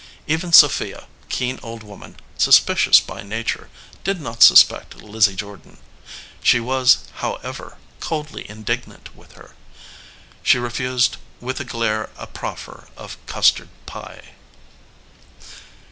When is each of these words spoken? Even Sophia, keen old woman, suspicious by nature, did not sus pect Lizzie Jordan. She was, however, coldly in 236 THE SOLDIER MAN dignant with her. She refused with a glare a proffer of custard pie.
Even 0.25 0.51
Sophia, 0.51 1.05
keen 1.29 1.59
old 1.61 1.83
woman, 1.83 2.17
suspicious 2.35 2.99
by 2.99 3.21
nature, 3.21 3.69
did 4.03 4.19
not 4.19 4.41
sus 4.41 4.63
pect 4.63 4.95
Lizzie 4.95 5.35
Jordan. 5.35 5.77
She 6.41 6.59
was, 6.59 7.03
however, 7.17 7.77
coldly 7.99 8.41
in 8.49 8.63
236 8.63 8.65
THE 8.65 8.71
SOLDIER 8.71 8.87
MAN 8.87 8.99
dignant 9.05 9.15
with 9.45 9.51
her. 9.51 9.55
She 10.41 10.57
refused 10.57 11.17
with 11.39 11.59
a 11.59 11.65
glare 11.65 12.09
a 12.17 12.25
proffer 12.25 12.87
of 12.97 13.23
custard 13.27 13.69
pie. 13.85 14.23